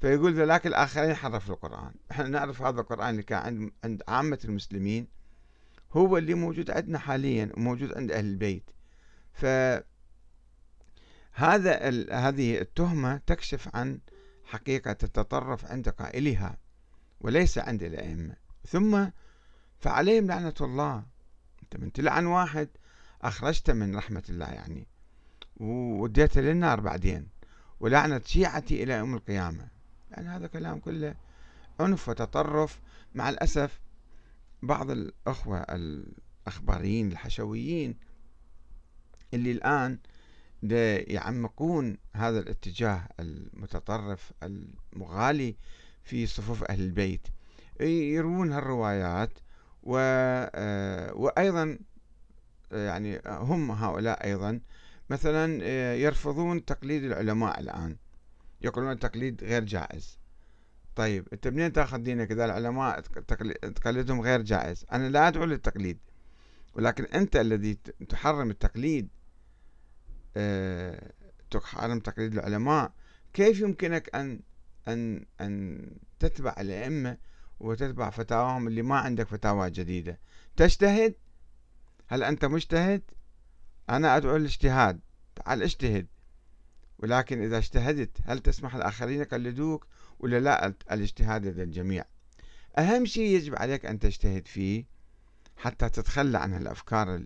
فيقول 0.00 0.34
ذلك 0.34 0.66
الآخرين 0.66 1.14
حرفوا 1.14 1.54
القرآن. 1.54 1.94
إحنا 2.10 2.28
نعرف 2.28 2.62
هذا 2.62 2.80
القرآن 2.80 3.10
اللي 3.10 3.22
كان 3.22 3.70
عند 3.84 4.02
عامة 4.08 4.38
المسلمين 4.44 5.08
هو 5.92 6.18
اللي 6.18 6.34
موجود 6.34 6.70
عندنا 6.70 6.98
حاليا 6.98 7.52
وموجود 7.56 7.96
عند 7.96 8.12
أهل 8.12 8.24
البيت. 8.24 8.70
ف 9.32 9.46
هذا 11.32 11.88
هذه 12.12 12.60
التهمة 12.60 13.20
تكشف 13.26 13.76
عن 13.76 14.00
حقيقة 14.44 14.96
التطرف 15.02 15.64
عند 15.64 15.88
قائلها 15.88 16.58
وليس 17.20 17.58
عند 17.58 17.82
الأئمة. 17.82 18.36
ثم 18.66 19.08
فعليهم 19.80 20.26
لعنة 20.26 20.54
الله. 20.60 21.04
أنت 21.62 21.76
من 21.76 21.92
تلعن 21.92 22.26
واحد 22.26 22.68
أخرجته 23.22 23.72
من 23.72 23.96
رحمة 23.96 24.22
الله 24.28 24.46
يعني 24.46 24.86
وديته 25.56 26.40
للنار 26.40 26.80
بعدين. 26.80 27.28
ولعنة 27.80 28.20
شيعتي 28.24 28.82
إلى 28.82 28.92
يوم 28.92 29.14
القيامة. 29.14 29.68
يعني 30.10 30.28
هذا 30.28 30.46
كلام 30.46 30.78
كله 30.78 31.14
عنف 31.80 32.08
وتطرف. 32.08 32.80
مع 33.14 33.28
الأسف 33.28 33.80
بعض 34.62 34.90
الأخوة 34.90 35.58
الأخباريين 35.58 37.12
الحشويين 37.12 37.96
اللي 39.34 39.52
الآن 39.52 39.98
يعمقون 41.12 41.96
هذا 42.14 42.38
الاتجاه 42.38 43.08
المتطرف 43.20 44.32
المغالي 44.42 45.56
في 46.02 46.26
صفوف 46.26 46.64
أهل 46.64 46.80
البيت. 46.80 47.28
يروون 47.80 48.52
هالروايات 48.52 49.38
و... 49.82 49.96
آه، 50.54 51.14
وأيضا 51.14 51.78
يعني 52.72 53.20
هم 53.26 53.70
هؤلاء 53.70 54.24
أيضا 54.24 54.60
مثلا 55.10 55.58
آه، 55.62 55.94
يرفضون 55.94 56.64
تقليد 56.64 57.04
العلماء 57.04 57.60
الآن. 57.60 57.96
يقولون 58.60 58.92
التقليد 58.92 59.44
غير 59.44 59.64
جائز. 59.64 60.18
طيب 60.98 61.28
انت 61.32 61.48
منين 61.48 61.72
تاخذ 61.72 61.98
دينك 61.98 62.32
اذا 62.32 62.44
العلماء 62.44 63.00
تقليدهم 63.74 64.20
غير 64.20 64.42
جائز. 64.42 64.86
أنا 64.92 65.08
لا 65.08 65.28
أدعو 65.28 65.44
للتقليد 65.44 65.98
ولكن 66.74 67.04
أنت 67.04 67.36
الذي 67.36 67.78
تحرم 68.08 68.50
التقليد 68.50 69.08
أه 70.36 71.12
تحرم 71.50 72.00
تقليد 72.00 72.32
العلماء 72.32 72.92
كيف 73.32 73.60
يمكنك 73.60 74.16
ان 74.16 74.40
ان 74.88 75.26
أن 75.40 75.86
تتبع 76.18 76.54
الأئمة 76.58 77.16
وتتبع 77.60 78.10
فتاواهم 78.10 78.68
اللي 78.68 78.82
ما 78.82 78.96
عندك 78.98 79.26
فتاوى 79.26 79.70
جديدة؟ 79.70 80.18
تجتهد؟ 80.56 81.14
هل 82.06 82.22
أنت 82.22 82.44
مجتهد؟ 82.44 83.02
أنا 83.90 84.16
أدعو 84.16 84.36
للاجتهاد 84.36 85.00
تعال 85.36 85.62
اجتهد. 85.62 86.06
ولكن 86.98 87.42
إذا 87.42 87.58
اجتهدت 87.58 88.18
هل 88.24 88.38
تسمح 88.38 88.74
الآخرين 88.74 89.20
يقلدوك؟ 89.20 89.86
ولا 90.18 90.40
لا 90.40 90.74
الاجتهاد 90.92 91.46
للجميع 91.46 92.04
أهم 92.78 93.04
شيء 93.06 93.36
يجب 93.36 93.56
عليك 93.56 93.86
أن 93.86 93.98
تجتهد 93.98 94.48
فيه 94.48 94.84
حتى 95.56 95.88
تتخلى 95.88 96.38
عن 96.38 96.54
الأفكار 96.54 97.24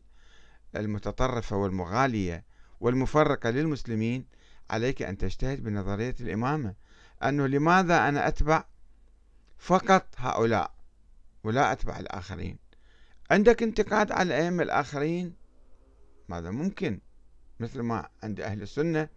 المتطرفة 0.76 1.57
والمغالية 1.57 2.44
والمفرقة 2.81 3.50
للمسلمين. 3.50 4.26
عليك 4.70 5.02
أن 5.02 5.18
تجتهد 5.18 5.62
بنظرية 5.62 6.14
الإمامة 6.20 6.74
أنه 7.22 7.46
لماذا 7.46 8.09
أنا 8.09 8.28
أتبع 8.28 8.64
فقط 9.59 10.14
هؤلاء 10.16 10.74
ولا 11.44 11.72
أتبع 11.72 11.98
الآخرين؟ 11.98 12.59
عندك 13.31 13.62
انتقاد 13.62 14.12
على 14.12 14.26
الأئمة 14.26 14.62
الآخرين؟ 14.62 15.35
ماذا 16.28 16.50
ممكن؟ 16.50 17.00
مثل 17.61 17.81
ما 17.81 18.09
عند 18.22 18.40
أهل 18.40 18.62
السنة 18.62 19.09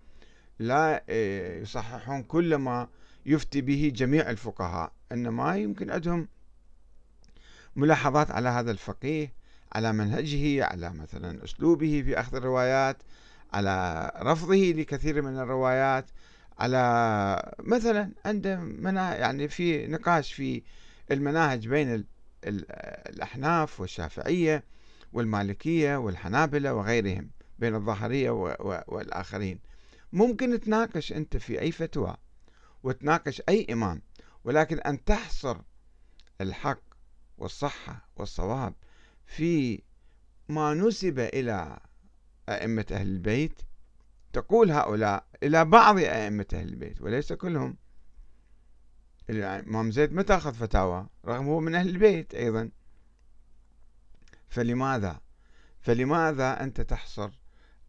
لا 0.59 1.03
آه، 1.09 1.59
يصححون 1.59 2.23
كل 2.23 2.55
ما 2.55 2.87
يفتي 3.25 3.61
به 3.61 3.91
جميع 3.95 4.29
الفقهاء 4.29 4.91
إنما 5.11 5.57
يمكن 5.57 5.91
عندهم 5.91 6.27
ملاحظات 7.75 8.31
على 8.31 8.49
هذا 8.49 8.71
الفقيه 8.71 9.33
على 9.73 9.93
منهجه 9.93 10.65
على 10.65 10.89
مثلا 10.89 11.43
أسلوبه 11.43 12.03
في 12.05 12.19
أخذ 12.19 12.35
الروايات 12.35 12.97
على 13.53 14.11
رفضه 14.21 14.55
لكثير 14.55 15.21
من 15.21 15.39
الروايات 15.39 16.05
على 16.59 17.53
مثلا 17.59 18.11
عنده 18.25 18.59
منا 18.59 19.15
يعني 19.15 19.47
في 19.47 19.87
نقاش 19.87 20.33
في 20.33 20.63
المناهج 21.11 21.67
بين 21.67 22.05
الأحناف 23.09 23.79
والشافعية 23.79 24.63
والمالكية 25.13 25.95
والحنابلة 25.95 26.73
وغيرهم 26.73 27.29
بين 27.59 27.75
الظاهرية 27.75 28.29
والآخرين. 28.87 29.59
ممكن 30.13 30.59
تناقش 30.59 31.13
أنت 31.13 31.37
في 31.37 31.61
أي 31.61 31.71
فتوى. 31.71 32.15
وتناقش 32.85 33.41
أي 33.49 33.67
إمام 33.73 34.01
ولكن 34.43 34.79
أن 34.79 35.03
تحصر 35.03 35.57
الحق 36.41 36.81
والصحة 37.37 38.09
والصواب 38.15 38.73
في 39.25 39.81
ما 40.49 40.73
نسب 40.73 41.19
إلى 41.19 41.79
أئمة 42.49 42.85
أهل 42.91 43.07
البيت 43.07 43.61
تقول 44.33 44.71
هؤلاء 44.71 45.27
إلى 45.43 45.65
بعض 45.65 45.97
أئمة 45.97 46.45
أهل 46.53 46.67
البيت 46.67 47.01
وليس 47.01 47.33
كلهم. 47.33 47.77
الإمام 49.29 49.91
زيد 49.91 50.13
ما 50.13 50.21
تأخذ 50.21 50.53
فتاوى؟ 50.53 51.07
رغم 51.25 51.45
هو 51.45 51.59
من 51.59 51.75
أهل 51.75 51.89
البيت 51.89 52.35
أيضا. 52.35 52.71
فلماذا؟ 54.47 55.21
فلماذا 55.79 56.63
أنت 56.63 56.81
تحصر 56.81 57.29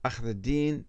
أخذ 0.05 0.27
الدين 0.27 0.85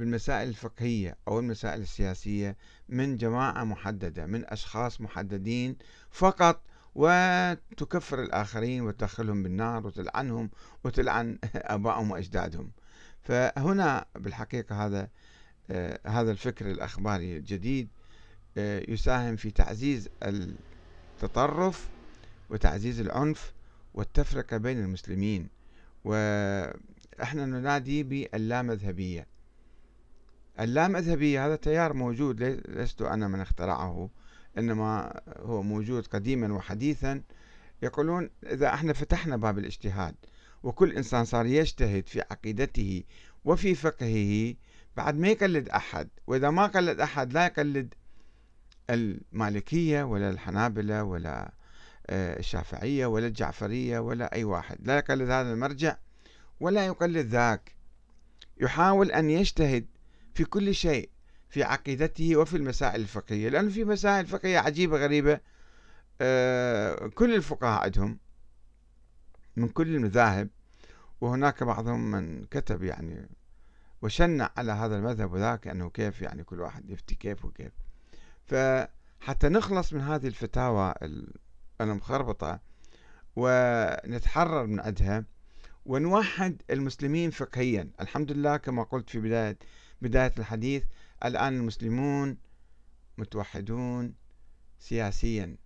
بالمسائل 0.00 0.48
الفقهية 0.48 1.16
أو 1.28 1.38
المسائل 1.38 1.80
السياسية 1.80 2.56
من 2.88 3.16
جماعة 3.16 3.64
محددة 3.64 4.26
من 4.26 4.44
أشخاص 4.46 5.00
محددين 5.00 5.76
فقط 6.10 6.62
وتكفر 6.94 8.22
الآخرين 8.22 8.82
وتدخلهم 8.82 9.42
بالنار 9.42 9.86
وتلعنهم 9.86 10.50
وتلعن 10.84 11.38
آبائهم 11.54 12.10
وأجدادهم. 12.10 12.70
فهنا 13.22 14.04
بالحقيقة 14.14 14.86
هذا 14.86 15.08
آه 15.70 16.00
هذا 16.06 16.30
الفكر 16.30 16.70
الأخباري 16.70 17.36
الجديد 17.36 17.88
آه 18.58 18.84
يساهم 18.88 19.36
في 19.36 19.50
تعزيز 19.50 20.08
التطرف 20.22 21.88
وتعزيز 22.50 23.00
العنف 23.00 23.52
والتفرقة 23.94 24.56
بين 24.56 24.78
المسلمين. 24.78 25.48
وإحنا 26.04 27.46
ننادي 27.46 28.02
باللامذهبية. 28.02 29.29
اللامذهبية 30.60 31.46
هذا 31.46 31.56
تيار 31.56 31.92
موجود 31.92 32.42
لست 32.68 33.02
أنا 33.02 33.28
من 33.28 33.40
اخترعه 33.40 34.10
إنما 34.58 35.20
هو 35.38 35.62
موجود 35.62 36.06
قديما 36.06 36.54
وحديثا. 36.54 37.22
يقولون 37.82 38.30
إذا 38.46 38.74
إحنا 38.74 38.92
فتحنا 38.92 39.36
باب 39.36 39.58
الاجتهاد 39.58 40.14
وكل 40.62 40.92
إنسان 40.92 41.24
صار 41.24 41.46
يجتهد 41.46 42.08
في 42.08 42.20
عقيدته 42.20 43.02
وفي 43.44 43.74
فقهه 43.74 44.54
بعد 44.96 45.18
ما 45.18 45.28
يقلد 45.28 45.68
أحد 45.68 46.08
وإذا 46.26 46.50
ما 46.50 46.66
قلد 46.66 47.00
أحد 47.00 47.32
لا 47.32 47.46
يقلد 47.46 47.94
المالكية 48.90 50.02
ولا 50.02 50.30
الحنابلة 50.30 51.04
ولا 51.04 51.52
آه، 52.06 52.38
الشافعية 52.38 53.06
ولا 53.06 53.26
الجعفرية 53.26 53.98
ولا 53.98 54.34
أي 54.34 54.44
واحد. 54.44 54.78
لا 54.86 54.96
يقلد 54.96 55.30
هذا 55.30 55.52
المرجع 55.52 55.96
ولا 56.60 56.86
يقلد 56.86 57.26
ذاك. 57.26 57.74
يحاول 58.60 59.12
أن 59.12 59.30
يجتهد 59.30 59.86
في 60.40 60.46
كل 60.46 60.74
شيء 60.74 61.10
في 61.48 61.62
عقيدته 61.62 62.36
وفي 62.36 62.56
المسائل 62.56 63.00
الفقهية 63.00 63.48
لأنه 63.48 63.70
في 63.70 63.84
مسائل 63.84 64.26
فقهية 64.26 64.58
عجيبة 64.58 64.96
غريبة 64.96 65.40
آه، 66.20 67.06
كل 67.06 67.34
الفقهاء 67.34 67.82
عندهم 67.82 68.18
من 69.56 69.68
كل 69.68 69.94
المذاهب 69.94 70.48
وهناك 71.20 71.62
بعضهم 71.62 72.10
من 72.10 72.44
كتب 72.44 72.82
يعني 72.82 73.28
وشنع 74.02 74.50
على 74.56 74.72
هذا 74.72 74.96
المذهب 74.96 75.32
وذاك 75.32 75.68
أنه 75.68 75.90
كيف 75.90 76.22
يعني 76.22 76.44
كل 76.44 76.60
واحد 76.60 76.90
يفتي 76.90 77.14
كيف 77.14 77.44
وكيف. 77.44 77.72
فحتى 78.46 79.48
نخلص 79.48 79.92
من 79.92 80.00
هذه 80.00 80.26
الفتاوى 80.26 80.94
المخربطة 81.80 82.60
ونتحرر 83.36 84.66
من 84.66 84.80
عندها 84.80 85.24
ونوحد 85.86 86.62
المسلمين 86.70 87.30
فقهيا. 87.30 87.90
الحمد 88.00 88.32
لله 88.32 88.56
كما 88.56 88.82
قلت 88.82 89.10
في 89.10 89.20
بداية 89.20 89.58
بداية 90.02 90.32
الحديث 90.38 90.82
الآن 91.24 91.56
المسلمون 91.56 92.36
متوحدون 93.18 94.14
سياسيا. 94.78 95.56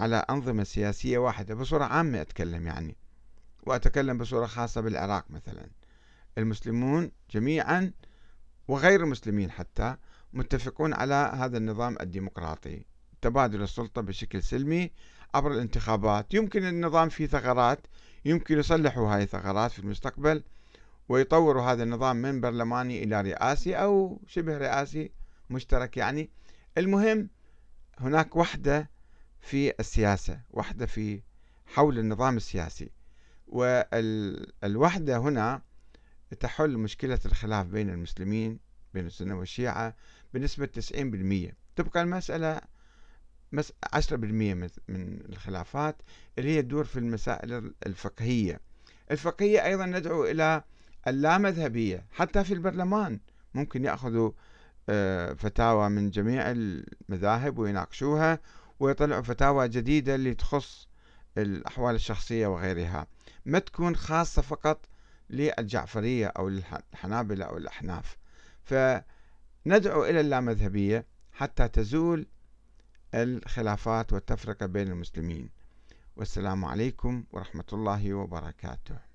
على 0.00 0.16
أنظمة 0.16 0.64
سياسية 0.64 1.18
واحدة 1.18 1.54
بصورة 1.54 1.84
عامة 1.84 2.20
أتكلم 2.20 2.66
يعني 2.66 2.96
وأتكلم 3.62 4.18
بصورة 4.18 4.46
خاصة 4.46 4.80
بالعراق 4.80 5.24
مثلا. 5.30 5.70
المسلمون 6.38 7.10
جميعا 7.30 7.92
وغير 8.68 9.04
المسلمين 9.04 9.50
حتى 9.50 9.96
متفقون 10.32 10.94
على 10.94 11.32
هذا 11.34 11.58
النظام 11.58 11.96
الديمقراطي. 12.00 12.84
تبادل 13.22 13.62
السلطة 13.62 14.02
بشكل 14.02 14.42
سلمي 14.42 14.90
عبر 15.34 15.52
الانتخابات. 15.52 16.34
يمكن 16.34 16.64
النظام 16.64 17.08
فيه 17.08 17.26
ثغرات 17.26 17.86
يمكن 18.24 18.58
يصلحوا 18.58 19.14
هاي 19.14 19.22
الثغرات 19.22 19.70
في 19.70 19.78
المستقبل 19.78 20.42
ويطوروا 21.08 21.62
هذا 21.62 21.82
النظام 21.82 22.16
من 22.16 22.40
برلماني 22.40 23.04
إلى 23.04 23.20
رئاسي 23.20 23.74
أو 23.74 24.20
شبه 24.26 24.58
رئاسي 24.58 25.10
مشترك. 25.50 25.96
يعني 25.96 26.30
المهم 26.78 27.28
هناك 27.98 28.36
وحدة 28.36 28.90
في 29.40 29.72
السياسة 29.80 30.40
وحدة 30.50 30.86
في 30.86 31.22
حول 31.66 31.98
النظام 31.98 32.36
السياسي. 32.36 32.90
والوحدة 33.46 35.16
هنا 35.18 35.62
تحل 36.40 36.76
مشكلة 36.78 37.18
الخلاف 37.26 37.66
بين 37.66 37.90
المسلمين 37.90 38.58
بين 38.94 39.06
السنة 39.06 39.38
والشيعة 39.38 39.94
بنسبة 40.34 40.66
90% 40.66 41.54
تبقى 41.76 42.02
المسألة 42.02 42.60
10% 43.94 44.14
من 44.88 45.20
الخلافات 45.28 45.96
اللي 46.38 46.50
هي 46.56 46.62
تدور 46.62 46.84
في 46.84 46.98
المسائل 46.98 47.72
الفقهية. 47.86 48.60
الفقهية 49.10 49.64
أيضا 49.64 49.86
ندعو 49.86 50.24
إلى 50.24 50.64
اللامذهبية 51.06 52.06
حتى 52.10 52.44
في 52.44 52.54
البرلمان 52.54 53.20
ممكن 53.54 53.84
يأخذوا 53.84 54.32
آه، 54.88 55.32
فتاوى 55.32 55.88
من 55.88 56.10
جميع 56.10 56.50
المذاهب 56.50 57.58
ويناقشوها 57.58 58.40
ويطلعوا 58.80 59.22
فتاوى 59.22 59.68
جديدة 59.68 60.14
اللي 60.14 60.34
تخص 60.34 60.88
الأحوال 61.38 61.94
الشخصية 61.94 62.46
وغيرها. 62.46 63.06
ما 63.46 63.58
تكون 63.58 63.96
خاصة 63.96 64.42
فقط 64.42 64.86
للجعفرية 65.30 66.26
أو 66.26 66.48
الحنابلة 66.48 67.44
أو 67.44 67.56
الأحناف. 67.56 68.16
فندعو 68.64 70.04
إلى 70.04 70.20
اللامذهبية 70.20 71.06
حتى 71.32 71.68
تزول 71.68 72.26
الخلافات 73.14 74.12
والتفرقة 74.12 74.66
بين 74.66 74.88
المسلمين. 74.88 75.50
والسلام 76.16 76.64
عليكم 76.64 77.24
ورحمة 77.32 77.64
الله 77.72 78.14
وبركاته. 78.14 79.05